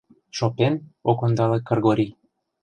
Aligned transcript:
—Шопен,— 0.37 0.73
ок 1.09 1.19
ондале 1.25 1.59
Кыргорий. 1.67 2.11